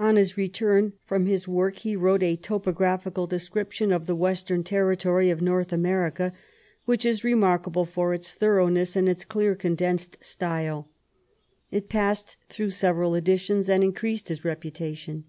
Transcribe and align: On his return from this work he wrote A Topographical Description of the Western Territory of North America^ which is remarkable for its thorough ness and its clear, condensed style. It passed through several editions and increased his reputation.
On 0.00 0.16
his 0.16 0.36
return 0.36 0.94
from 1.04 1.24
this 1.24 1.46
work 1.46 1.76
he 1.76 1.94
wrote 1.94 2.24
A 2.24 2.34
Topographical 2.34 3.28
Description 3.28 3.92
of 3.92 4.06
the 4.06 4.16
Western 4.16 4.64
Territory 4.64 5.30
of 5.30 5.40
North 5.40 5.68
America^ 5.68 6.32
which 6.84 7.04
is 7.06 7.22
remarkable 7.22 7.84
for 7.84 8.12
its 8.12 8.34
thorough 8.34 8.66
ness 8.66 8.96
and 8.96 9.08
its 9.08 9.24
clear, 9.24 9.54
condensed 9.54 10.18
style. 10.20 10.88
It 11.70 11.88
passed 11.88 12.36
through 12.48 12.70
several 12.70 13.14
editions 13.14 13.68
and 13.68 13.84
increased 13.84 14.30
his 14.30 14.44
reputation. 14.44 15.26